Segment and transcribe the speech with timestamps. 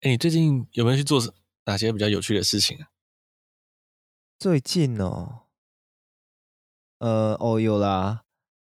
[0.00, 1.20] 哎，你最近有没有去做
[1.66, 2.88] 哪些比较有趣的事情啊？
[4.38, 5.42] 最近哦，
[7.00, 8.24] 呃，哦，有啦，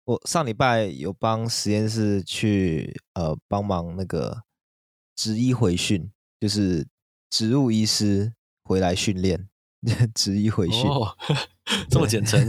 [0.04, 4.44] 我上礼拜有帮实验室去呃帮忙那个
[5.16, 6.88] 职医回训，就是
[7.32, 9.50] 植物医师回来训练，
[10.14, 11.18] 职医回训，哦，
[11.90, 12.48] 这么简称，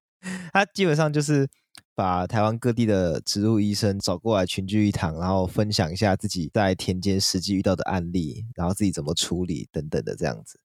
[0.50, 1.46] 他基本上就是。
[1.94, 10.58] 把台湾各地的植物医生找过来群聚一堂，然后分享一下自己在田间实际遇到的案例，然后自己怎么处理等等的这样子。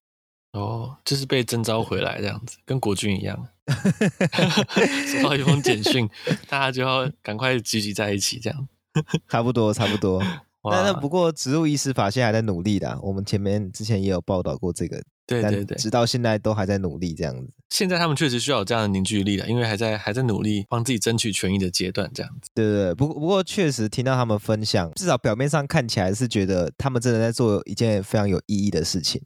[0.52, 3.46] 哦，就是被征召回来这样子，跟国军一样，
[5.06, 6.08] 收到一封简讯，
[6.48, 8.68] 大家就要赶快聚集在一起，这样。
[9.28, 10.20] 差不多，差不多。
[10.64, 15.00] 那那不过植物医师法现在还在努力的，我们前面之前也有报道过这个。
[15.30, 17.52] 对对对，直到现在都还在努力这样子。
[17.70, 22.50] 现在他们确实需要有这样的凝聚力了，因为还在还在努力帮自己争取权益的阶段这样子。
[22.52, 29.22] 对对对，不过不过确实听到他们分享，至少表面上看起来是觉得他们真的在做一件非常有意义的事情。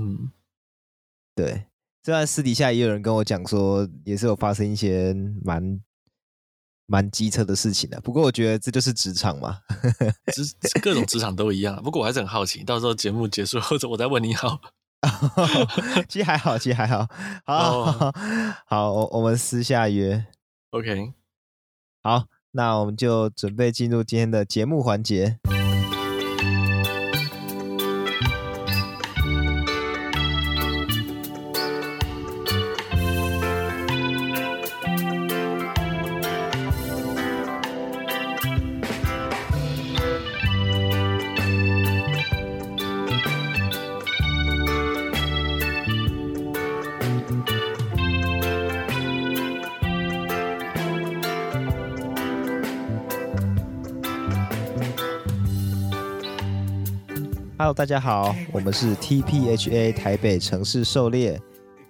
[0.00, 0.30] 嗯，
[1.34, 1.66] 对。
[2.02, 5.12] 虽然私底下也有人跟我讲说，也是有发生一些
[5.44, 5.80] 蛮
[6.86, 8.00] 蛮机车的事情的。
[8.00, 9.58] 不过我觉得这就是职场嘛，
[10.32, 11.82] 职各种职场都一样。
[11.82, 14.60] 不过我还是很好奇，到时候节目结束或者我再问你好。
[16.08, 17.08] 其实还好，其实还好，
[17.44, 18.12] 好，
[18.66, 20.24] 好，我我们私下约
[20.70, 21.12] ，OK，
[22.02, 25.38] 好，那我们就准备进入今天的节目环节。
[57.58, 61.40] Hello，大家好，我们是 TPHA 台北城市狩猎，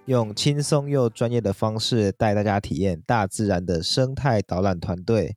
[0.05, 5.35] 用轻松又专业的方式带大家体验大自然的生态导览团队。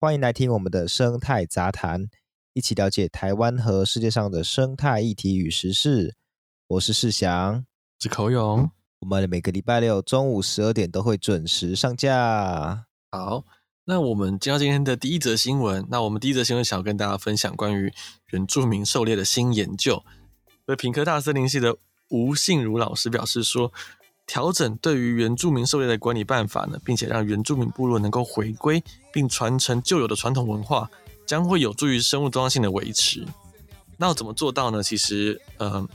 [0.00, 2.06] 欢迎来听我们的生态杂谈，
[2.52, 6.14] 一起了解台湾和世界上的生态议题与时事。
[6.68, 7.66] 我是世祥，
[7.98, 12.86] 是口勇，我们每个礼拜六中午十二点都会准时上架。
[13.10, 13.44] 好。
[13.88, 15.86] 那我们接到今天的第一则新闻。
[15.88, 17.92] 那我们第一则新闻想要跟大家分享关于
[18.30, 20.02] 原住民狩猎的新研究。
[20.66, 21.76] 而屏科大森林系的
[22.08, 23.72] 吴信如老师表示说，
[24.26, 28.82] 调整对于原住民狩猎的管理办法呢，并且让原住民部落能够回归
[29.12, 30.90] 并传承旧有的传统文化，
[31.24, 33.24] 将会有助于生物多样性的维持。
[33.98, 34.82] 那要怎么做到呢？
[34.82, 35.88] 其实，嗯，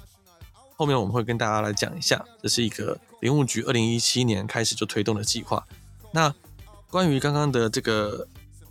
[0.78, 2.24] 后面我们会跟大家来讲一下。
[2.42, 5.68] 这是一个林务局二零一七年开始就推动的计划。
[6.14, 6.34] 那
[6.92, 8.28] 关于刚刚的这个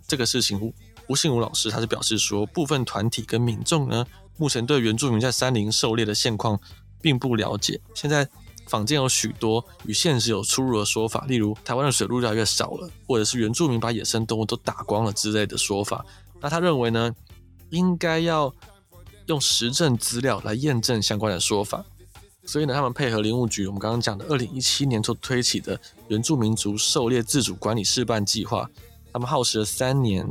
[0.07, 0.73] 这个事情，吴
[1.09, 6.61] 吴信武老师他是表示说，部分团体跟民众呢，目前对原住民在山林狩猎的现况
[7.01, 7.81] 并不了解。
[7.95, 8.29] 现在
[8.67, 16.05] 坊间有许多与现实有出入的说法，例如台湾的水鹿越来越少了，或者是原住民把野生动物都打光了之类的说法。
[16.41, 17.13] 那他认为呢，
[17.71, 18.55] 应该要
[19.27, 21.85] 用实证资料来验证相关的说法。
[22.45, 25.79] 所以呢，他们配合林务局，我们刚刚讲的二零一七年所推起的
[26.09, 28.69] 原住民族狩猎自主管理试办计划，
[29.13, 30.27] 他们耗时了三年，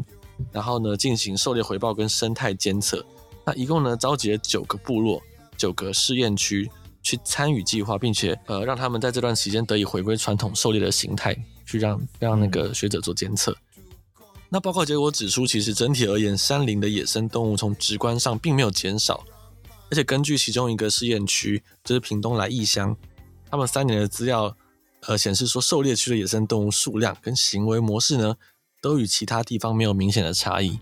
[0.51, 3.05] 然后呢进行狩猎回报跟生态监测，
[3.45, 5.21] 那一共呢召集了九个部落、
[5.55, 6.69] 九个试验区
[7.01, 13.55] 去参与计划，并且呃让他们在这段时间得以回归传统狩猎的形态，去让让那个学者做监测。
[14.49, 19.23] 那报告结果指出，其实整体而言，山林的野生动物从直观上并没有减少。
[19.91, 22.95] 而且根据其中一个试验区，就是屏东来义乡，
[23.49, 24.55] 他们三年的资料，
[25.01, 28.35] 呃，显示说狩猎区的野生动物数量跟行为模式呢，
[28.81, 30.79] 都与其他地方没有明显的差异。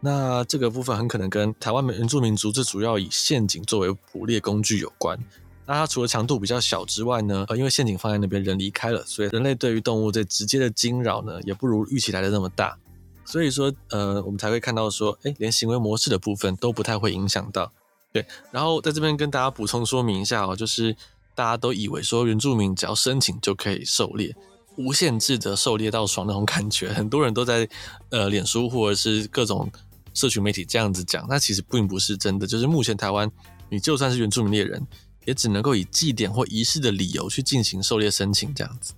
[0.00, 5.18] 那这个部分很可能跟台湾原住民族最主要以陷阱作为捕猎工具有关。
[5.66, 12.78] 那它除了强度比较小之外呢，呃，因为陷阱放在那边，人离开了，所以人类对于动物最直接的惊扰呢，也不如预期来的那么大。
[13.24, 17.70] 所以说，呃，我们才会看到说，诶，连行为模式的部分都不太会影响到。
[18.12, 20.96] 对，然后在这边跟大家补充说明一下哦，就是
[21.34, 24.34] 大家都以为说原住民只要申请就可以狩猎，
[24.76, 27.68] 无限制的狩猎到爽那种感觉，很多人都在
[28.10, 29.70] 呃脸书或者是各种
[30.14, 32.46] 社群媒体这样子讲，那其实并不是真的。
[32.46, 33.30] 就是目前台湾，
[33.68, 34.84] 你就算是原住民猎人，
[35.26, 38.94] 也只能够以祭典或仪式的理由去进行狩猎申请这样子。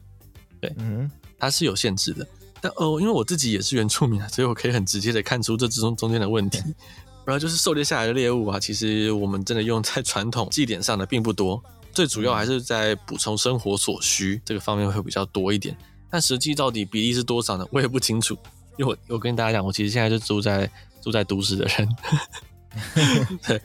[0.60, 2.26] 对，嗯，它是有限制的。
[2.60, 6.62] 但哦，因为我自己也是原住民啊，所以我可以很直接的看出这之中中间的问题。
[7.24, 11.62] 然后就是狩猎下来的猎物啊，其实我们真的用在传统祭典上的并不多，
[11.92, 15.76] 最主要还是在补充生活所需这个方面会比较多一点。
[16.10, 17.66] 但实际到底比例是多少呢？
[17.70, 18.36] 我也不清楚。
[18.76, 20.70] 因为我我跟大家讲，我其实现在就住在
[21.02, 21.96] 住在都市的人，
[23.46, 23.60] 对，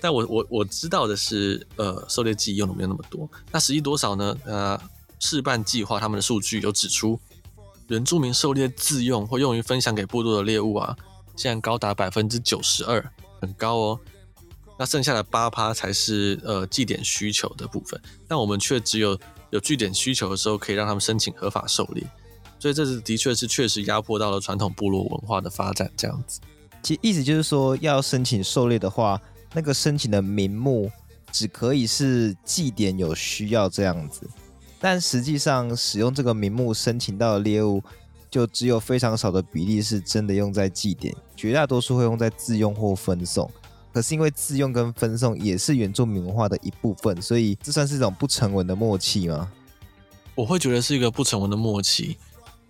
[0.00, 3.28] 但我我我知道的是，呃，狩猎记忆用的没有那么多。
[3.52, 4.34] 那实际多少呢？
[4.44, 4.80] 呃，
[5.20, 7.20] 事办计划他们的数据有指出，
[7.88, 10.96] 原住民狩猎自用或用于分享给部落的猎物啊，
[11.36, 14.00] 现在高达百分之九十二，很高哦。
[14.78, 19.18] 那剩下的八趴才是呃祭典需求的部分，但我们却只有
[19.50, 22.06] 有祭典需求的时候可以让他们申请合法狩猎，
[22.58, 26.40] 所以这是的确是确实压迫到了传统部落文化的发展这样子。
[26.82, 29.18] 其实意思就是说，要申请狩猎的话，
[29.54, 30.90] 那个申请的名目
[31.32, 34.28] 只可以是祭典有需要这样子，
[34.78, 37.82] 但实际上使用这个名目申请到的猎物，
[38.36, 43.50] 就只有非常少的比例是真的用在祭典，绝大多数会用在自用或分送。
[43.94, 49.50] 可是因为自用跟分送也是原住民文化的一部分，所以这算是一种不成文的默契吗？
[50.34, 52.18] 我会觉得是一个不成文的默契。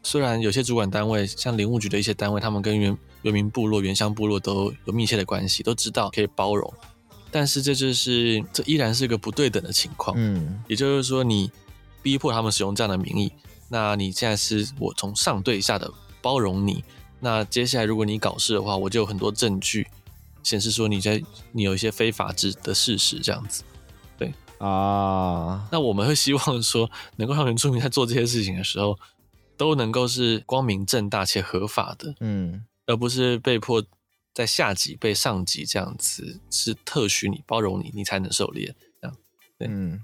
[0.05, 6.73] 虽然有些主管单位，像林务局的一些单位，他们跟原原民部落、原乡部落都有密切的关系，都知道可以包容，
[7.33, 10.15] 但是这就是这依然是一个不对等的情况。
[10.17, 11.51] 嗯，也就是说，你
[12.03, 13.33] 逼迫他们使用这样的名义，
[13.69, 15.91] 那你现在是我从上对下的
[16.21, 16.85] 包容你，
[17.21, 19.87] 那接下来如果你搞事的话，我就有很多证据。
[20.43, 21.21] 显示说你在
[21.51, 23.65] 你有一些非法制的事实这样子，
[24.17, 28.97] 对啊，那我们会希望说能够让原住民在做这些事情的时候
[29.57, 33.85] 都能够是光明正大且合法的，嗯，而不是被迫
[34.33, 39.17] 在下级被上级这样子是特许你包容你你才能狩猎这样，
[39.59, 40.01] 对，嗯，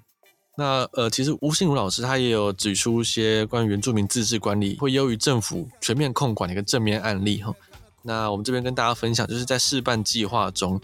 [0.57, 7.55] 那呃其实吴信如老师他也有指出一些关于原住民自治管理会优于政府全面控管的一个正面案例哈。
[8.03, 10.81] 那我们这边跟大家分享，就是在试办计划中，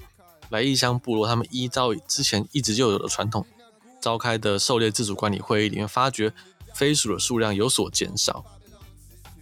[0.51, 3.45] 来义乡部落他们依照之前一直就有的传统
[4.01, 6.33] 召开的狩猎自主管理会议里面，发觉
[6.75, 8.45] 飞鼠的数量有所减少，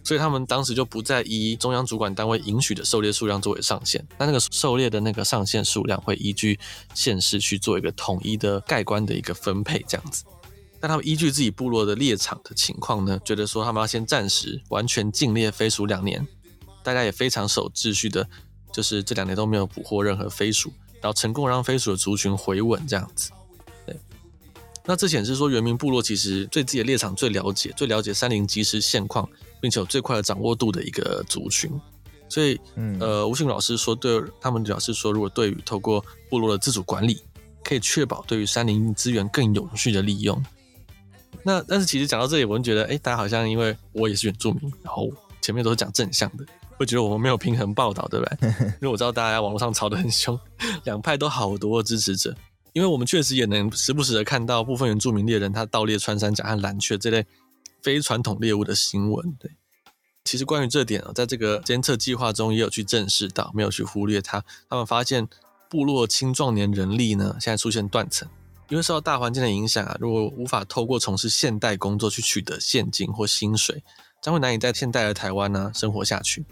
[0.07, 6.57] 所以他们当时就不再以中央主管单位允许的狩猎数量作为上限，那那个狩猎的那个上限数量会依据
[6.93, 10.23] 县市去做一个统一的概观的一个分配这样子，
[10.79, 16.25] 但他们依据自己部落的猎场的情况呢，觉得说他们要先暂时完全禁猎飞鼠两年。
[16.83, 18.29] 大家也非常守秩序的，
[18.71, 20.71] 就是这两年都没有捕获任何飞鼠，
[21.01, 23.31] 然后成功让飞鼠的族群回稳这样子。
[24.87, 29.27] 对，那这显示说原民部落其实对自己的猎场最了解，最了解山林即时现况，
[29.59, 31.69] 并且有最快的掌握度的一个族群。
[32.29, 37.21] 所以，嗯、呃，吴信老师说，对他们表示说，如果对于透过部落的自主管理，
[37.63, 40.43] 可以确保对于山林资源更有序的利用。
[41.43, 45.09] 那但是其实讲到这里，我就觉得，哎，大家好像因为我也是原住民，然后
[45.41, 46.45] 前面都是讲正向的。
[46.77, 48.49] 会觉得我们没有平衡报道，对不对？
[48.81, 50.37] 因为我知道大家网络上吵得很凶，
[50.83, 52.35] 两派都好多支持者。
[52.77, 57.25] 因为我们确实也能时不时的看到部分原住民猎人他盗猎穿山甲和蓝鹊这类
[57.81, 59.35] 非传统猎物的新闻。
[59.39, 59.49] 对，
[60.23, 64.45] 其实关于这点啊，在这个监测计划中也有去证实到，没有去忽略它。
[64.69, 65.27] 他们发现
[65.67, 68.29] 部落青壮年人力呢，现在出现断层，
[68.69, 73.83] 因为受到大环境的影响啊，如果无法透过从事现代工作去取得现金或薪水，
[74.21, 76.45] 将会难以在现代的台湾呢生活下去。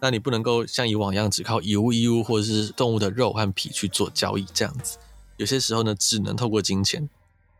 [0.00, 4.98] 那你不能够像以往一样只靠以物易物，或者是动物的肉和皮去做交易这样子。
[5.38, 7.08] 有些时候呢，只能透过金钱。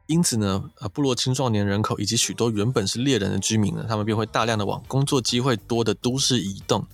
[0.06, 6.86] 因此呢，呃，部落青壮年人口以及许多原本是猎人的居民呢，他们便会大量的往工作机会多的都市移动。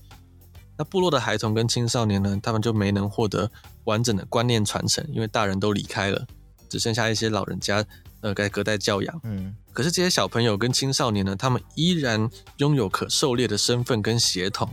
[0.76, 3.48] 那部落的孩童跟青少年呢，他们就没能获得
[3.84, 6.26] 完整的观念传承，因为大人都离开了，
[6.68, 7.84] 只剩下一些老人家，
[8.20, 9.20] 呃，该隔代教养。
[9.22, 9.54] 嗯。
[9.72, 14.68] 可是这些小朋友跟青少年呢，他们依然拥有可狩猎的身份跟血统。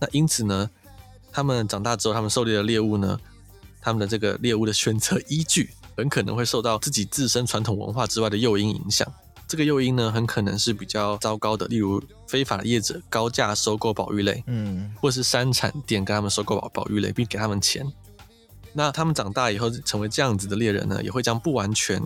[0.00, 0.70] 那因此呢，
[1.30, 3.20] 他们长大之后，他们狩猎的猎物呢，
[3.80, 9.10] 他们的这个猎物的选择依据， 很可能会受到自己自身传统文化之外的诱因影响。
[9.46, 17.90] 这个诱因呢，很可能是比较糟糕的，例如非法的业者高价收购保育类，嗯，或是山产店跟他们收购保保育类，并给他们钱。
[18.74, 21.98] 那他们长大以后成为这样子的猎人呢，也会将不完全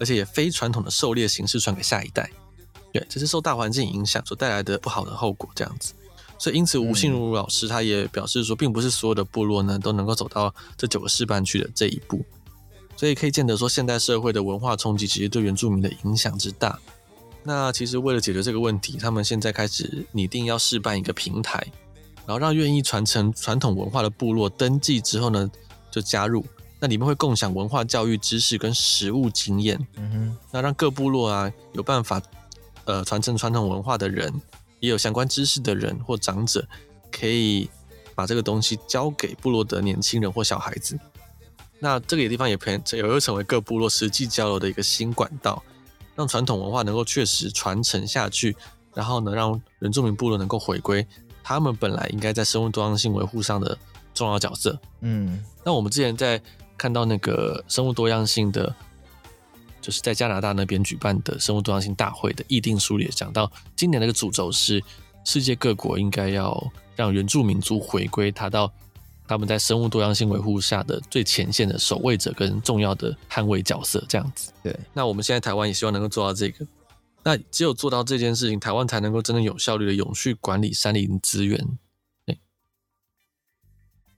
[0.00, 2.28] 而且也非传统的狩猎形式传给下一代。
[2.92, 5.92] 对，这是受大环境影响所带来的不好的后果，这样子。
[6.38, 12.24] 所以，因此吴信如老师他也表示说，并不是所有的部落呢都能够走到这九个示范区的这一步。
[12.96, 16.78] 所以可以见得说，现代社会的文化冲击其实对原住民的影响之大。
[17.42, 21.64] 那其实为了解决这个问题，他们现在开始拟定要示办一个平台，
[22.26, 25.50] 然后让愿意传承传统文化的部落登记之后呢，
[25.90, 26.44] 就加入。
[26.80, 29.78] 那里面会共享文化教育知识跟实务经验。
[29.96, 32.22] 嗯哼，那让各部落啊有办法
[32.84, 34.32] 呃传承传统文化的人。
[34.80, 36.66] 也有相关知识的人或长者，
[37.10, 37.68] 可以
[38.14, 40.98] 把这个东西交给部落的年轻人或小孩子。
[41.80, 45.62] 那这个地方也培也会成为各部落实际交流的一个新管道，
[46.16, 48.56] 让传统文化能够确实传承下去，
[48.94, 51.06] 然后呢，让原住民部落能够回归
[51.44, 53.78] 他们本来应该在生物多样性维护上的
[54.12, 54.76] 重要角色。
[55.02, 56.42] 嗯，那我们之前在
[56.76, 58.74] 看到那个生物多样性的，
[59.80, 64.82] 就是在加拿大那边举办的生物多样性大会的议定书里讲到，今年那个主轴是
[65.24, 68.72] 世界各国应该要让原住民族回归他到
[69.26, 74.50] 他们在生物多样性维护下的最前线的守卫者跟重要的捍卫角色，这样子。
[74.62, 76.66] 对，那我们现在台湾也希望能够做到这个。
[77.22, 81.62] 那只有做到这件事情，台湾才能够真正有效率的永续管理山林资源。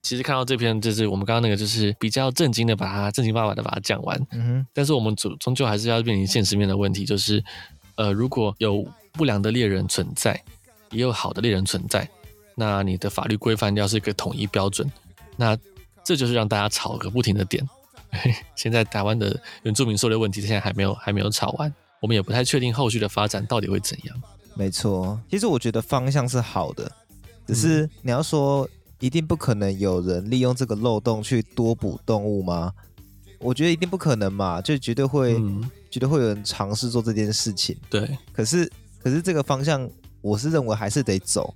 [0.02, 4.18] 对，其实看到这篇，就是我们刚刚那个，就是比较震惊的，把它正经八百的把它讲完。
[4.32, 4.66] 嗯哼。
[4.72, 7.42] 但是我们终终究还是要面临现实面的问题，就是
[7.96, 10.42] 呃，如果有不良的猎人存在，
[10.90, 12.08] 也有好的猎人存在，
[12.54, 14.90] 那你的法律规范要是一个统一标准，
[15.36, 15.56] 那
[16.02, 17.66] 这就是让大家吵个不停的点。
[18.56, 21.72] 现在台湾的原住民狩猎问题，现在还没有还没有吵完。
[22.00, 24.22] 我们也不太确定后续的发展到底会怎样。
[24.54, 26.90] 没错，其实我觉得方向是好的，
[27.46, 28.68] 只是你要说
[29.00, 32.72] 一定不可能有人利用这个漏洞去多捕动物吗？
[33.40, 37.76] 我觉得一定不可能嘛，就绝对会，嗯、绝对会有人尝试做这件事情。
[37.88, 38.70] 对，可是
[39.02, 39.90] 可是这个方向，
[40.20, 41.52] 我是认为还是得走，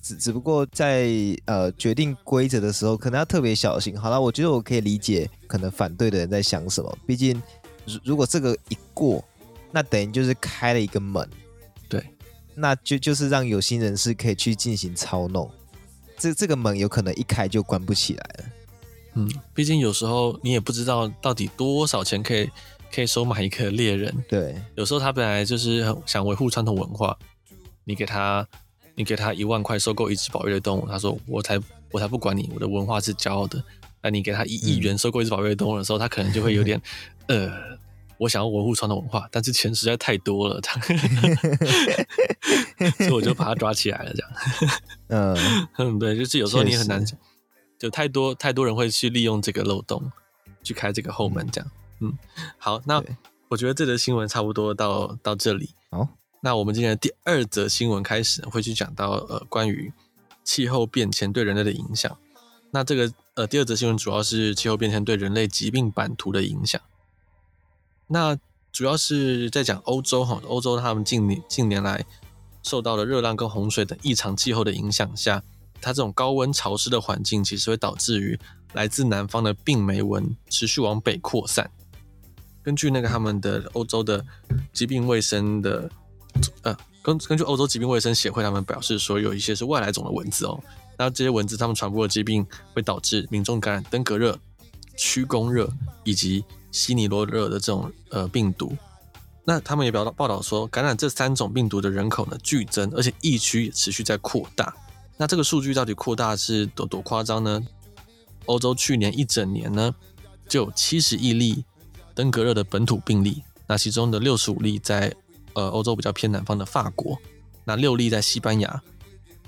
[0.00, 1.10] 只只不过在
[1.46, 3.98] 呃决定规则的时候，可能要特别小心。
[3.98, 7.42] 好了，我觉得我可以理解可能反对的人在想什么，毕竟
[7.86, 9.24] 如如果这个一过。
[9.72, 11.24] 那等于就是开了一个门，
[11.88, 12.04] 对，
[12.56, 15.48] 那就就是让有心人士可以去进行操弄，
[16.20, 18.44] 这这个门有可能一开就关不起来了。
[19.14, 22.48] 嗯，毕竟有时候你也不知道到底多少钱可以
[22.94, 24.14] 可以收买一个猎人。
[24.28, 27.18] 对，有时候他本来就是想维护传统文化，
[27.84, 28.46] 你给他
[28.94, 31.58] 你给他一万块收购一只保育类动物，他说我才
[31.90, 33.60] 我才不管你，我的文化是骄傲的。
[34.02, 36.80] 那你给他一亿元收购一只保育类动物的时候，嗯、他可能就会有点
[37.26, 37.79] 呃。
[38.20, 40.60] 我想要维护传统文化，但是钱实在太多了，
[42.98, 44.30] 所以我就把它抓起来了，这样。
[45.08, 45.34] 嗯
[45.78, 47.02] 嗯，对，就是有时候你很难，
[47.78, 50.12] 就太多太多人会去利用这个漏洞
[50.62, 51.70] 去开这个后门，这样。
[52.00, 52.12] 嗯，
[52.58, 53.02] 好，那
[53.48, 55.70] 我觉得这则新闻差不多到到这里。
[55.90, 56.06] 好，
[56.42, 59.90] 那我们今天的第二则新闻开始会去讲到呃关于
[60.44, 62.14] 气候变迁对人类的影响。
[62.70, 66.78] 那这个呃第二则新闻主要是气候变迁对人类疾病版图的影响。
[68.12, 68.36] 那
[68.72, 72.04] 主要是在讲欧洲哈，欧洲他们近年近年来
[72.64, 75.40] 受到了热浪跟洪水等异常气候的影响下，
[75.80, 78.36] 它这种高温潮湿的环境，其实会导致于
[78.72, 81.70] 来自南方的病媒蚊持续往北扩散。
[82.64, 84.24] 根据那个他们的欧洲的
[84.72, 85.88] 疾病卫生的
[86.62, 90.60] 呃，根根据欧洲疾病卫生协会，他们表示说，有一些是外来种的蚊子哦，
[90.98, 94.36] 那这些蚊子他们传播的疾病会导致民众感染登革热、
[94.96, 98.76] 曲弓热以及西尼罗热的这种呃病毒，
[99.44, 104.72] 那他们也报道报道说，感染这三种病毒的人口呢剧增，而且疫区也持续在扩大。
[105.16, 107.60] 那这个数据到底扩大是多多夸张呢？
[108.46, 109.94] 欧洲去年一整年呢，
[110.48, 111.64] 就有七十亿例
[112.14, 115.14] 登革热的本土病例，那其中的六十五例在
[115.54, 117.18] 呃欧洲比较偏南方的法国，
[117.64, 118.80] 那六例在西班牙，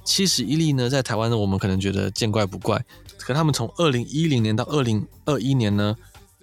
[0.05, 2.85] 七十一例呢在台湾呢，我们可能觉得见怪不怪，
[3.19, 5.97] 可他们从二零一零年到二零二一年呢。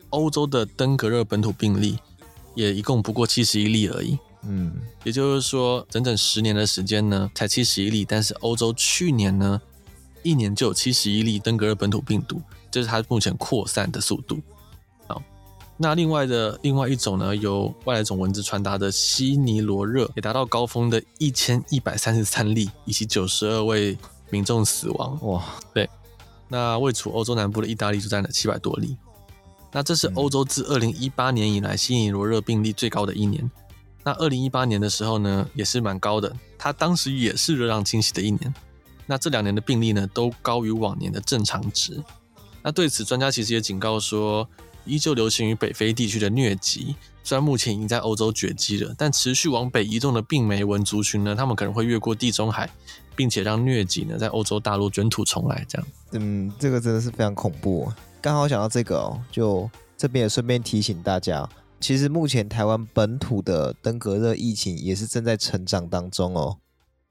[0.09, 1.97] 欧洲的登革热本土病例
[2.55, 4.73] 也一共不过七十一例而已，嗯，
[5.03, 8.03] 也就是说整整十年的时间呢，才七十一例。
[8.03, 9.61] 但是欧洲去年呢，
[10.23, 14.39] 一年就有七十一例登革热本土病毒，这是它目前扩散的速度。
[15.07, 15.21] 好，
[15.77, 23.97] 那另外的另外一种呢，由外来种蚊子传达的西尼罗热也达到高峰的一千一百三十三例，以及九十二位
[24.29, 25.19] 民众死亡。
[25.27, 25.89] 哇，对，
[26.47, 28.97] 那位处欧洲南部的意大利就占了七百多例。
[29.71, 33.49] 那这是欧洲自二零一八年以来西尼罗热病例最高的一年。
[34.03, 36.35] 那二零一八年的时候呢，也是蛮高的。
[36.57, 38.53] 它当时也是热浪侵袭的一年。
[39.05, 42.01] 那这两年的病例呢，都高于往年的正常值。
[42.61, 44.47] 那对此，专家其实也警告说，
[44.85, 52.69] 依旧流行于北非地区的疟疾，虽然目前已经在欧洲绝迹了，但持续往北移动的病媒蚊族群呢，他们可能会越过地中海，
[53.15, 55.65] 并且让疟疾呢在欧洲大陆卷土重来。
[55.67, 57.91] 这样，嗯，这个真的是非常恐怖。
[58.21, 61.49] 刚好想到这个哦，就这边也顺便提醒大家，
[61.79, 66.57] 其实目前台湾本土的登革热疫情也是正在成长当中哦。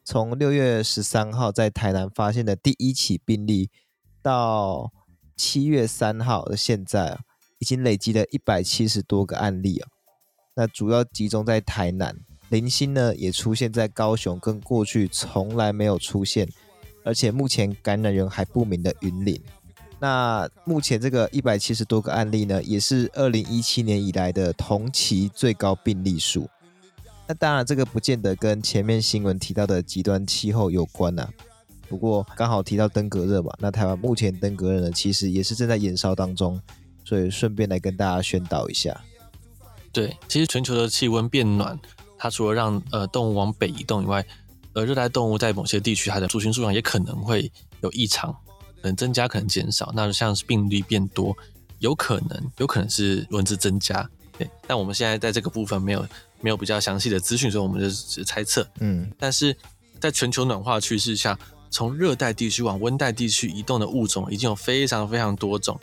[0.05, 3.71] 从六月十三号在台南发现的第一起病例，
[4.23, 4.93] 到
[5.35, 7.19] 七月三号的现在，
[7.59, 9.89] 已经累积了一百七十多个案例啊。
[10.57, 12.15] 那主要集中在台南，
[12.51, 16.47] 零星呢也出现在高雄，跟过去从来没有出现，
[17.05, 19.43] 而且目前感染源还不明的云林。
[20.01, 26.49] 那目前这个一百七十多个案例呢，也是二零一七年以来的同期最高病例数。
[27.27, 31.29] 那当然，这个不见得跟前面新闻提到的极端气候有关呐、
[31.89, 36.61] 不过刚好提到登革热嘛，那台湾目前登革热呢，其实也是正在延烧当中，
[37.05, 38.99] 所以顺便来跟大家宣导一下。
[39.91, 41.79] 对，其实全球的气温变暖，
[42.17, 44.25] 它除了让呃动物往北移动以外，
[44.75, 47.51] 呃热带动物在某些地区它的族群数量也可能会
[47.81, 48.35] 有异常，
[48.83, 49.93] 能增加，可能减少。
[49.95, 51.37] 那像是病例变多，
[51.79, 54.09] 有可能有可能是轮子增加。
[54.37, 56.07] 对，但我们现在在这个部分没有
[56.41, 58.67] 没有比较详细的资讯，所以我们就只猜测。
[58.81, 59.57] 嗯，但是
[60.01, 61.37] 在全球暖化趋势下，
[61.71, 65.79] 从热带地区往温带地区移动的物种已经有非常非常多种。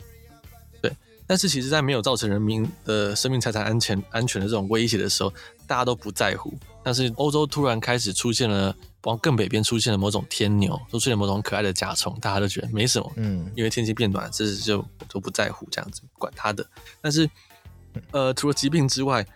[0.80, 0.90] 对
[1.26, 5.32] 但是其实，在没有造成人民的生命财产安全安全的这种威胁的时候，
[5.66, 6.54] 大家都不在乎。
[6.86, 16.64] 但是欧洲突然开始出现了，往更北边出现了某种天牛，都出现了某种可爱的甲虫，大家都觉得没什么，嗯，因为天气变暖，这是就都不在乎这样子，管它的。
[17.00, 17.28] 但是，
[18.12, 19.26] 呃，除了疾病之外，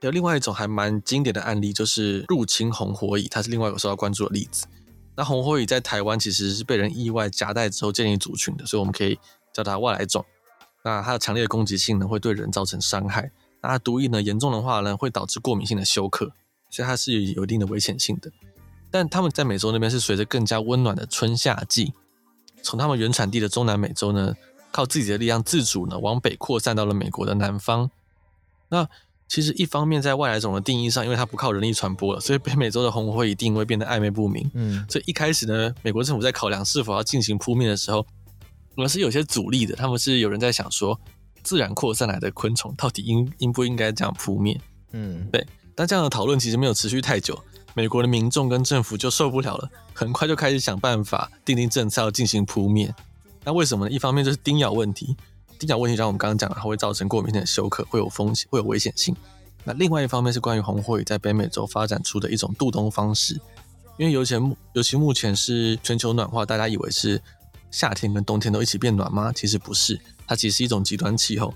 [0.00, 4.66] 有另外一种还蛮经典的案例，就是入侵红火蚁，它是另外一个受到关注的例子。
[5.14, 9.16] 那红火蚁在台湾其实是被人意外夹带之后建立族群的，所以我们可以
[9.54, 10.26] 叫它外来种。
[10.82, 13.30] 那它的强烈的攻击性呢，会对人造成伤害。
[13.60, 16.32] 那它毒液呢，严重的话呢，会导致过敏性的休克，
[16.70, 18.30] 所以它是有一定的危险性的。
[18.90, 21.92] 但他们在美洲那边是随着更加温暖的春夏季，
[22.62, 24.34] 从他们原产地的中南美洲呢，
[24.72, 27.90] 靠自己的力量自主呢，往北扩散到了美国的南方。
[28.70, 28.88] 那
[29.28, 34.50] 其实一方面在外来种的定义上，因为它不靠人力传播了，所以北美洲的红火蚁定位变得暧昧不明。
[34.54, 38.06] 嗯，所以一开始呢，美国政府在考量是否要进行扑灭的时候。
[38.74, 41.00] 我们是有些阻力的，他们是有人在想说，
[41.42, 44.60] 自然扩散来的昆虫到底应应不应该这样扑灭？
[44.92, 45.44] 嗯，对。
[45.78, 47.40] 但这样的讨论其实没有持续太久，
[47.72, 52.92] 美国的民众跟政府就受不了了，很快就开始想办法订定政策要进行扑灭。
[53.44, 53.94] 那为什么呢？
[53.94, 55.16] 一方面就是叮咬问题，
[55.56, 59.14] 叮咬问题像我们刚刚讲的，它会造成过敏性的休克，会有风险，会有危险性。
[59.62, 63.40] 那另外一方面是关于红火蚁在北美洲发展出的一种渡冬方式，
[63.98, 67.22] 因为尤其目尤其目前是全球暖化，大家以为是。
[67.70, 69.30] 夏天跟冬天都一起变暖吗？
[69.32, 71.52] 其实不是，它其实是一种极端气候，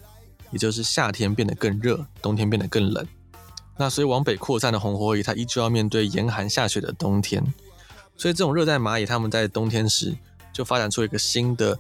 [0.51, 3.05] 也就是夏天变得更热，冬天变得更冷。
[3.77, 7.43] 那所以往北扩散的红火蚁，它依旧要面对严寒下雪的冬天。
[8.17, 10.15] 所以这种热带蚂蚁，它们在冬天时
[10.53, 11.79] 就发展出一个新的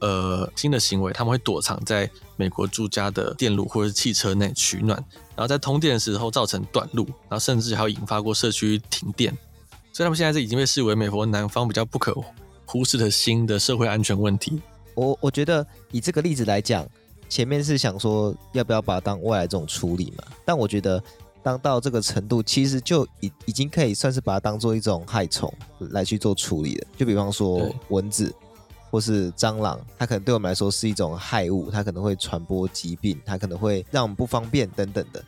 [0.00, 4.96] 呃新的行为，他们会躲藏在美国住家的电路或者是汽车内取暖，
[5.34, 9.36] 然后在通电的时候造成短路，然后甚至还有引发过社区停电。
[9.92, 12.16] 所以他们现在是已经被视为美国南方比较不可
[12.64, 14.62] 忽视的新的社会安全问题。
[14.94, 16.88] 我我觉得以这个例子来讲，
[17.28, 20.24] 前面是想说要不要把它当外来这种处理嘛？
[20.44, 21.02] 但我觉得
[21.42, 25.52] 当到这个程度，其实就已已经可以算是把它当做一种害虫
[25.90, 26.86] 来去做处理了。
[26.96, 28.32] 就比方说蚊子
[28.90, 35.24] 或是蟑螂，它可能对我们来说是一种害物，它可能会传播疾病，它可能会让我们不方便等等的。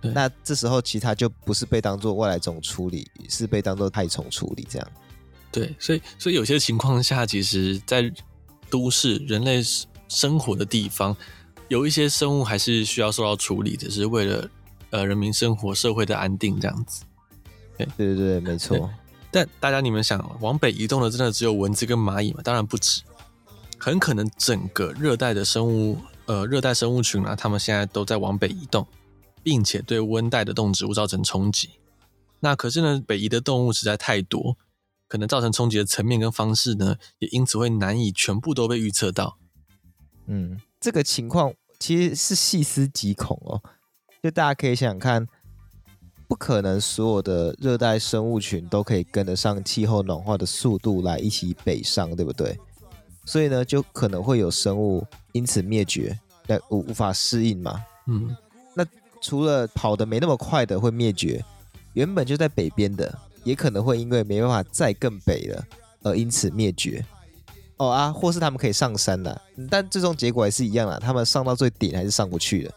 [0.00, 4.88] 那这时候其他就不是被当做外来种处理，是被当做害虫处理这样。
[5.50, 8.12] 对，所以所以有些情况下，其实，在
[8.70, 9.60] 都市人类
[10.08, 11.16] 生活的地方，
[11.68, 14.48] 有一些生物还是需要受到处理的，是为了
[14.90, 17.04] 呃人民生活、社会的安定这样子。
[17.76, 18.90] 对对对对，没错。
[19.30, 22.40] 但大家你们想，往北移动的真的只有蚊子跟蚂蚁吗？
[22.42, 23.02] 当然不止，
[23.78, 28.86] 很可能整个热带的生物，呃，热带生物群啊，他们现在都在往北移动，
[29.42, 31.70] 并且对温带的动植物造成冲击。
[32.40, 34.56] 那可是呢，北移的动物实在太多。
[35.08, 39.38] 可能造成冲击的层面跟方式呢，也因此会难以全部都被预测到。
[40.26, 43.62] 嗯，这个情况其实是细思极恐哦。
[44.26, 45.24] 就大家可以想想看，
[46.26, 52.58] 不可能所有的热带生物群都可以跟得上气候暖化的速度来一起北上，对不对？
[53.24, 57.84] 所以呢，就可能会有生物因此灭绝，但无无法适应嘛。
[58.08, 58.36] 嗯，
[58.74, 58.84] 那
[59.20, 61.44] 除了跑得没那么快的会灭绝，
[61.92, 63.16] 原本就在北边的。
[63.44, 65.64] 也可能会因为没办法再更北了，
[66.02, 67.06] 而因此灭绝。
[67.76, 72.74] 哦啊，或是他们可以上山了，但最终结果还是一样啦，他们上到最顶还是上不去的。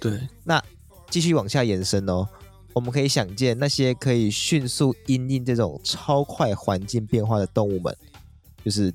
[0.00, 0.62] 对，那
[1.10, 2.26] 继续往下延伸哦，
[2.72, 7.94] 我们可以想见那些可以迅速因应这种超快环境变化的动物们，
[8.64, 8.92] 就是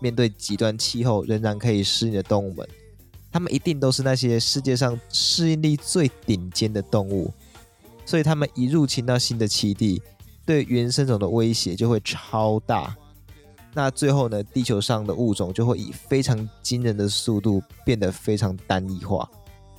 [0.00, 2.68] 面对极端气候仍然可以适应的动物们，
[3.30, 7.32] 他们一定都是那些世界上适应力最顶尖的动物，
[8.04, 10.02] 所以他们一入侵到新的栖地。
[10.44, 12.96] 对原生种的威胁就会超大，
[13.74, 19.30] 那最后呢，地球上的物种就会以非常惊人的速度变得非常单一化，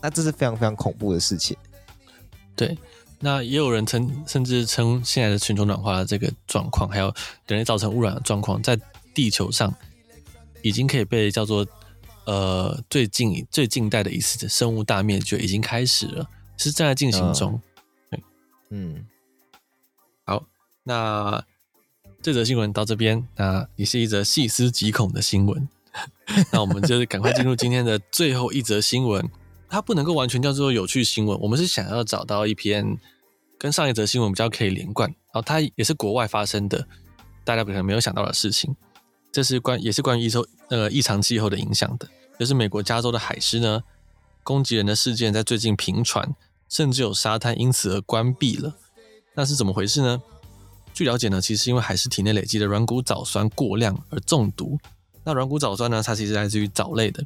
[0.01, 1.55] 那这是非常非常恐怖的事情。
[2.55, 2.77] 对，
[3.19, 7.13] 那也有人称，甚至称现在的全球暖化的这个状况，还有
[7.47, 8.79] 人类造成污染的状况，在
[9.13, 9.73] 地球上
[10.61, 11.65] 已经可以被叫做
[12.25, 17.61] 呃最近最近代的一次的生物大灭绝已经开始了，是正在进行中。
[18.11, 18.21] 嗯。
[18.71, 19.05] 嗯
[20.83, 21.43] 那
[22.21, 25.69] 这则新闻到这边，那也是一则细思极恐的新闻。
[26.51, 29.29] 那我们就是赶快进入今天的最后一则新闻。
[29.69, 32.97] 它不能够完全叫做有趣新闻，我们是想要找到一篇
[33.57, 36.87] 跟上一则新闻比较可以连贯，然后它也是国外发生的，
[37.43, 38.75] 大家可能没有想到的事情。
[39.31, 43.83] 这是关也是关于异洲呃异常气候的影响的，就是美国加州的海狮呢
[44.43, 46.35] 攻击人的事件在最近频传，
[46.67, 48.75] 甚至有沙滩因此而关闭了。
[49.35, 50.19] 那是怎么回事呢？
[50.91, 54.77] 据了解呢，其实因为海狮体内累积的软骨藻酸过量而中毒。
[55.23, 57.23] 那软骨藻酸呢，它其实来自于藻类的。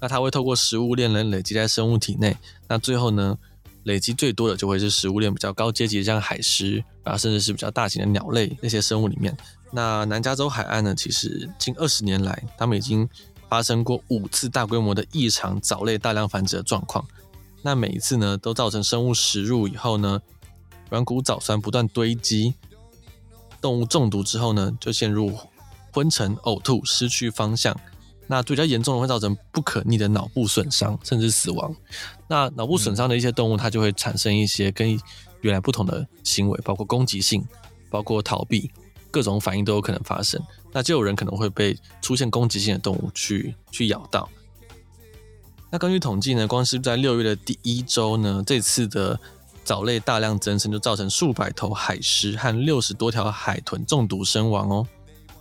[0.00, 2.36] 那它会透过食物链呢累积在生物体内，
[2.68, 3.36] 那最后呢，
[3.84, 9.36] 累积最多的就会是食物链比较高阶级的，像海狮，然后甚至是比较大型的鸟类那些生物里面。
[9.70, 13.08] 那南加州海岸呢，其实近二十年来，他们已经
[13.48, 17.04] 发生过五次大规模的异常藻类大量繁殖的状况。
[17.60, 20.20] 那每一次呢，都造成生物食入以后呢，
[20.90, 22.54] 软骨藻酸不断堆积，
[23.60, 25.36] 动物中毒之后呢，就陷入
[25.92, 27.78] 昏沉、呕吐、失去方向。
[28.30, 31.74] 那比较严重的会造成不可逆的脑部损伤，甚至死亡。
[32.28, 35.00] 那脑部损伤的一些动物，它就会产生一些跟
[35.40, 37.42] 原来不同的行为，包括攻击性，
[37.88, 38.70] 包括逃避，
[39.10, 40.38] 各种反应都有可能发生。
[40.72, 44.28] 那就有人可能会被出现攻击性的动物去去咬到。
[45.70, 49.18] 那根据统计呢，光是在六月的第一周呢，这次的
[49.64, 54.86] 藻类大量增生，就造成数百头海狮和六十多条海豚中毒身亡哦，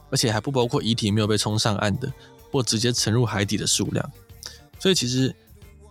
[0.09, 2.09] 而且还不包括遗体没有被冲上岸的。
[2.51, 4.11] 或直接沉入海底的数量，
[4.79, 5.35] 所以其实，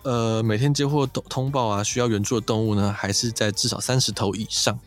[0.03, 4.79] 呃，每天接获通通报啊，需要援助的动物呢，还是在至少三十头以上。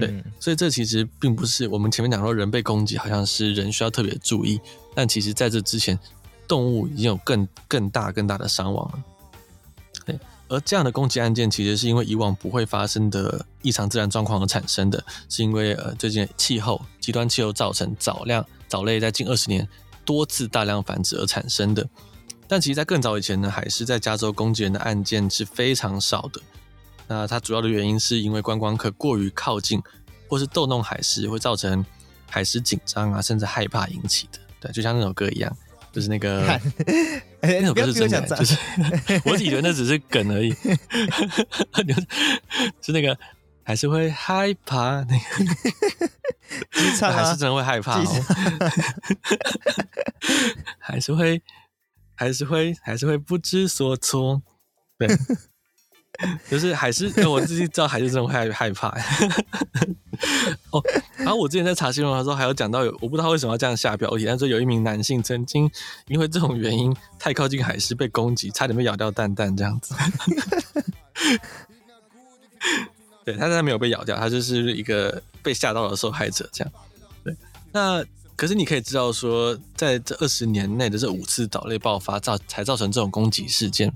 [0.00, 4.60] 对，嗯、所以这其实并不是我们前面讲说人被攻击，好像是人需要特别注意，
[4.94, 5.96] 但其实在这之前，
[6.48, 9.04] 动物已经有更更大更大的伤亡了。
[10.04, 19.68] 对，而这样的攻击案件，其实是因为以往不会发生的异常自然状况而产生的，是因为呃最近气候极端气候造成藻量藻类在近二十年。
[20.04, 21.88] 多次大量繁殖而产生的，
[22.46, 26.40] 但其实，在更早以前呢，海狮在加州攻击人的案件是非常少的。
[27.06, 29.82] 那它主要的原因是因为观光客过于靠近，
[30.28, 31.84] 或是逗弄海狮，会造成
[32.28, 34.38] 海狮紧张啊，甚至害怕引起的。
[34.60, 35.56] 对，就像那首歌一样，
[35.92, 36.60] 就是那个， 看
[37.42, 38.56] 那首歌是真的，就是
[39.26, 40.50] 我以为那只是梗而已，
[42.80, 43.18] 是那个。
[43.64, 48.04] 还是会害怕那个，还是真的会害怕哦。
[50.78, 51.40] 还是会，
[52.14, 54.42] 还是会，还是会不知所措。
[54.98, 55.08] 对，
[56.48, 58.88] 就是还是我自己知道，还是真的会害害怕。
[60.70, 60.80] 哦，
[61.16, 65.68] 然后我之前在查新闻的时候，还有讲到有，我不知道为什么要这样下标题，但是有一名男性曾经
[66.06, 69.94] 因为这种原因太靠近海狮被攻击，差点被咬掉蛋蛋这样子。
[73.24, 76.72] 对，他现在没有被咬掉，他就是一个被吓到的受害者，这样。
[77.24, 77.34] 对，
[77.72, 78.04] 那
[78.36, 83.90] 可是你可以知道说，在这二十年内的这五次岛类爆发造才造成这种攻击事件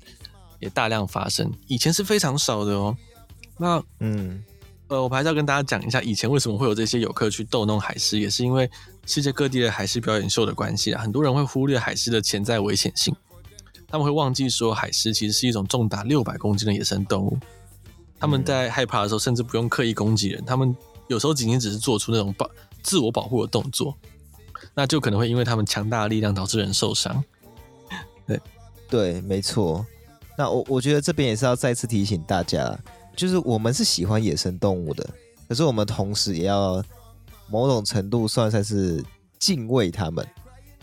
[0.61, 2.97] 也大量发生，以前是非常少的哦。
[3.59, 4.43] 那嗯，
[4.87, 8.71] 呃，我还是要跟大家讲一下，以前为什么会有这些游客去逗弄海狮，也是因为
[9.05, 11.03] 世界各地的海狮表演秀的关系啊。
[11.03, 13.15] 很多人会忽略海狮的潜在危险性，
[13.89, 17.37] 他们会忘记说海狮其实是一种重达六百公斤的野生动物。
[18.21, 20.75] 他们在害怕的时候，甚至不用刻意攻击人，他们
[21.07, 22.51] 有时候仅仅只是做出那种保
[22.83, 23.97] 自我保护的动作，
[24.75, 27.23] 那就可能会因为他们强大的力量导致人受伤。
[28.27, 28.41] 对，
[28.89, 29.87] 对，没错。
[30.37, 32.77] 那我我觉得这边也是要再次提醒大家，
[33.17, 35.09] 就是我们是喜欢野生动物的，
[35.49, 36.83] 可是我们同时也要
[37.49, 39.03] 某种程度算算是
[39.39, 40.27] 敬畏他们，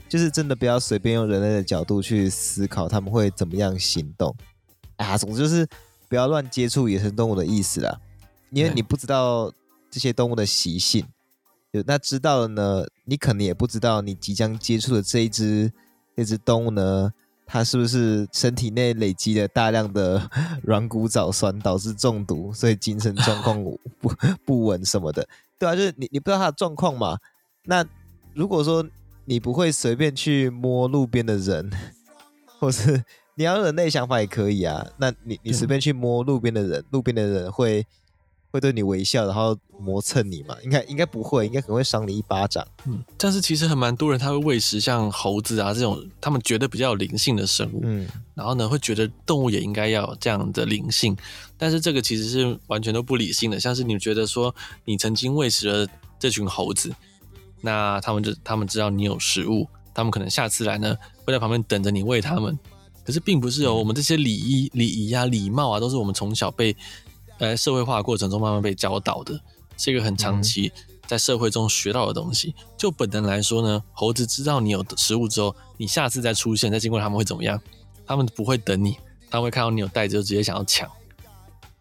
[0.08, 4.36] 就是真的不要随便用人类的角度去思考他们会怎么样行动。
[4.95, 5.67] 啊，总之就是。
[6.15, 7.99] 不要乱接触野生动物的意思啦，
[8.49, 9.51] 因为你不知道
[9.91, 11.06] 这些动物的习性。
[11.71, 15.69] 有那知道了呢，你可能也不知道你即将接触的这一只
[16.15, 17.12] 这只动物呢，
[17.45, 20.30] 它是不是身体内累积了大量的
[20.63, 23.62] 软骨藻酸导致中毒，所以精神状况
[23.99, 24.13] 不
[24.45, 25.28] 不稳什么的，
[25.60, 27.17] 对啊，就是你你不知道它的状况嘛。
[27.65, 27.86] 那
[28.34, 28.88] 如果说
[29.25, 31.69] 你不会随便去摸路边的人，
[32.58, 33.04] 或是。
[33.36, 37.86] 你要人类想法也可以啊，那你你随便去摸路边的人，嗯、路边的人会
[38.50, 40.56] 会对你微笑，然后磨蹭你嘛？
[40.63, 42.65] 应该应该不会，应该可能会赏你一巴掌。
[42.86, 51.13] 嗯，但是其实很蛮多人他会喂食像猴子啊这种他们觉得比较有灵性的生物，嗯，然后呢会觉得动物也应该要有这样的灵性，
[51.58, 53.60] 但是这个其实是完全都不理性的。
[53.60, 55.86] 像是你觉得说你曾经喂食了
[56.17, 56.89] 这群猴子，
[57.60, 60.95] 那他们就他们知道你有食物，他们可能下次来呢
[61.26, 62.58] 会在旁边等着你喂他们。
[63.05, 66.75] 可是并不是哦，我们这些礼仪、礼仪啊、礼貌啊，都是我们从小被
[67.37, 69.39] 呃社会化过程中慢慢被教导的，
[69.77, 70.71] 是一个很长期
[71.05, 72.55] 在社会中学到的东西。
[72.75, 77.61] 就本能来说呢，猴子知道你有食物之后，你下次再出现再经过他们会怎么样？
[78.07, 78.97] 他们不会等你，
[79.29, 80.89] 他会看到你有袋子就直接想要抢。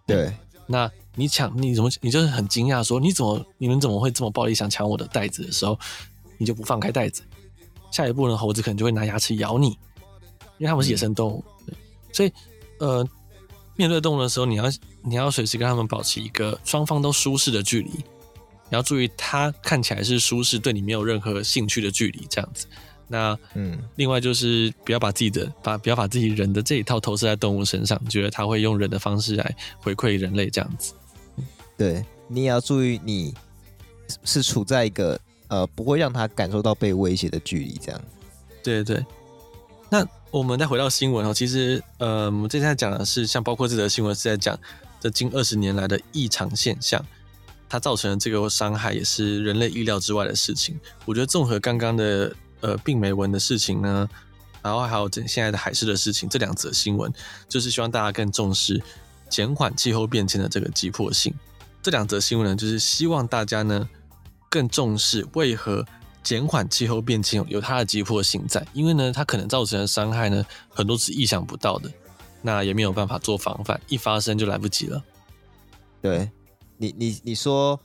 [0.06, 0.32] 对，
[0.66, 5.78] 那你抢你怎么你就是很惊讶说你怎么你们怎么会这么暴力想抢我的袋子的时候，
[6.36, 7.22] 你就不放开袋子。
[7.90, 9.78] 下一步呢，猴子可能就会拿牙齿咬你，
[10.58, 11.74] 因为它们是野生动物，对，
[12.12, 12.32] 所以
[12.78, 13.06] 呃。
[13.76, 14.64] 面对动物的时候，你要
[15.02, 17.90] 你要随时跟他们保持一个双方都舒适的距离。
[17.90, 22.68] 你要注意，它看起来是舒适，对你没有任何兴趣的距离，这样子。
[23.08, 30.94] 那嗯，另外就是不要把自己的把不要把自己人的这一套投射在动物身上，觉得它会用人的方式来回馈人类这样子。
[31.76, 33.34] 对，你也要注意，你
[34.22, 38.00] 是处在一个呃不会让它感受到被威胁的距离，这样。
[38.62, 39.04] 对对。
[40.34, 44.58] 我们再回到新闻哦，其实，呃，我们接下来讲的是，像包括这则新闻是在讲
[44.98, 47.00] 这近二十年来的异常现象，
[47.68, 50.76] 它造成的这个伤害也是人类意料之外的事情。
[51.04, 54.10] 我觉得综合刚刚的呃病媒蚊的事情呢，
[54.60, 57.12] 然后还有这现在的海事的事情，这两则新闻
[57.48, 58.82] 就是希望大家更重视
[59.30, 61.32] 减缓气候变迁的这个急迫性。
[61.80, 63.88] 这两则新闻呢，就是希望大家呢
[64.50, 65.86] 更重视为何。
[66.24, 71.92] 减缓气候变迁有它的急迫性在，因为呢，它可能造成的伤害呢，很多是意想不到的，
[72.40, 75.04] 那也没有办法做防范，一发生就来不及了。
[76.00, 76.30] 对，
[76.78, 77.78] 你你你说，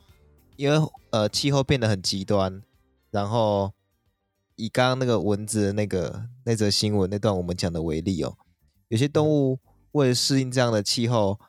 [0.55, 2.63] 因为呃气候变得很极端，
[3.11, 3.73] 然后
[4.55, 8.37] 以刚刚那个蚊子那个那则新闻那段我们讲的为例哦，
[8.87, 9.59] 有些动物
[9.91, 11.39] 为了适应这样的气候，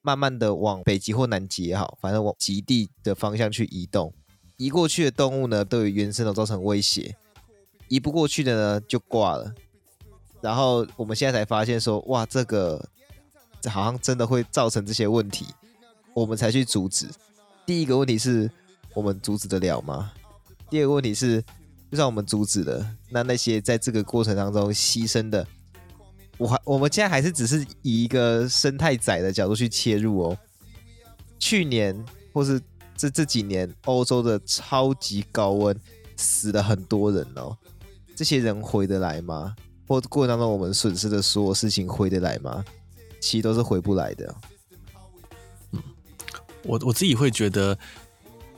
[0.00, 4.12] 慢慢的往北极或南极也好，反正往极地的方向去移动。
[4.62, 7.16] 移过去的动物呢，对于原生的造成威胁；
[7.88, 9.52] 移不过去的呢，就挂了。
[10.40, 12.88] 然后我们现在才发现说，哇，这个
[13.60, 15.46] 这好像真的会造成这些问题，
[16.14, 17.08] 我们才去阻止。
[17.66, 18.48] 第一个问题是
[18.94, 20.12] 我们阻止得了吗？
[20.70, 21.42] 第二个问题是，
[21.90, 25.44] 就算我们阻止了，那那些在这个过程当中牺牲的，
[26.38, 30.38] 我还我们现在还是只是以一个生态仔的角度去切入哦。
[31.40, 32.00] 去年
[32.32, 32.62] 或是。
[33.02, 35.76] 这这几年欧洲的超级高温
[36.16, 37.56] 死了很多人哦，
[38.14, 39.56] 这些人回得来吗？
[39.88, 42.64] 或过程当中我们损失的所有事情回得来吗？
[43.20, 44.32] 其实都是回不来的。
[45.72, 45.82] 嗯，
[46.62, 47.76] 我我自己会觉得，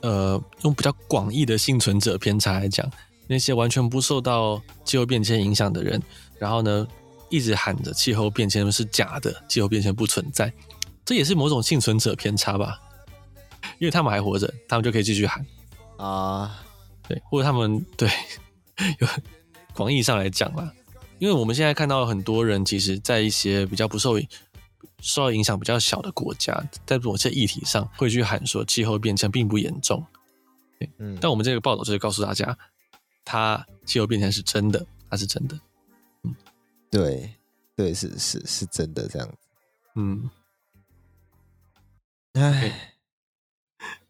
[0.01, 2.87] 呃，用比较广义的幸存者偏差来讲，
[3.25, 5.99] 那些完全不受到气候变迁影响的人，
[6.37, 6.87] 然后呢，
[7.31, 10.53] 一直喊着气候变迁是假的，气候变迁不存在，
[11.03, 12.79] 这也是某种幸存者偏差吧。
[13.79, 15.45] 因为他们还活着，他们就可以继续喊。
[15.97, 16.63] 啊，
[17.07, 18.09] 对，或者他们 对，
[18.99, 19.07] 有
[19.73, 20.73] 广义上来讲啦，
[21.19, 24.19] 因为我们现在看到很多人，其实，在一些比较不受
[24.99, 30.05] 受到影响比较小的国家，在某些议题上会去喊说气候变迁并不严重，
[30.79, 32.57] 对，嗯，但我们这个报道就是告诉大家，
[33.23, 35.57] 它气候变迁是真的，它是真的，
[36.23, 36.35] 嗯，
[36.91, 37.33] 对，
[37.75, 39.33] 对，是是是真的这样，
[39.95, 40.29] 嗯，
[42.33, 42.91] 唉。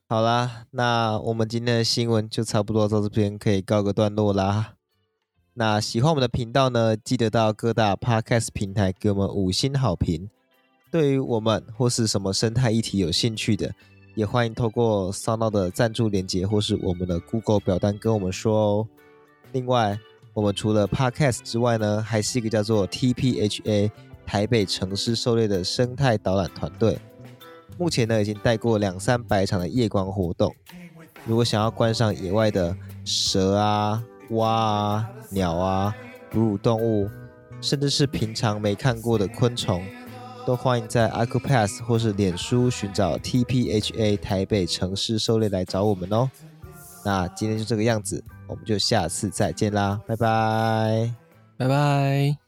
[0.07, 4.75] 好啦，那我们今天的新闻就差不多到这边可以告个段落啦。
[5.55, 10.29] 那喜欢我们的频道呢，记得到各大 Podcast 平台给我们五星好评。
[10.91, 13.73] 对于我们或是什么生态议题有兴趣的，
[14.13, 18.87] 也欢迎透过 SoundOn 的赞助链接或是我们的 Google 表单跟我们说哦。
[19.53, 19.99] 另外，
[20.35, 23.89] 我们除了 Podcast 之外呢，还是一个叫做 TPHA
[24.23, 26.95] 台北城市狩猎的生态导览团队。
[27.77, 30.53] 目前呢，已经带过两三百场的夜观活动。
[31.25, 35.95] 如果想要观赏野外的蛇啊、蛙啊、鸟啊、
[36.29, 37.09] 哺乳动物，
[37.61, 39.83] 甚至是平常没看过的昆虫，
[40.45, 46.29] 都欢迎在 Acropass 或是脸书寻找 TPHA 台北城市狩猎来找我们哦。
[47.03, 51.11] 那今天就这个样子，我们就下次再见啦，拜拜，
[51.57, 52.44] 拜拜。